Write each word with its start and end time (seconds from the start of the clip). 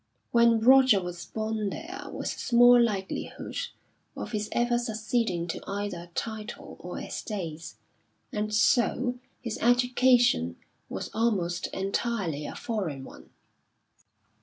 When 0.31 0.61
Roger 0.61 0.99
was 0.99 1.25
born 1.27 1.69
there 1.69 2.05
was 2.11 2.31
small 2.31 2.81
likelihood 2.81 3.55
of 4.17 4.31
his 4.31 4.49
ever 4.51 4.79
succeeding 4.79 5.45
to 5.49 5.61
either 5.67 6.09
title 6.15 6.77
or 6.79 6.99
estates, 6.99 7.75
and 8.31 8.51
so 8.51 9.19
his 9.43 9.59
education 9.61 10.55
was 10.89 11.11
almost 11.13 11.67
entirely 11.67 12.47
a 12.47 12.55
foreign 12.55 13.03
one. 13.03 13.29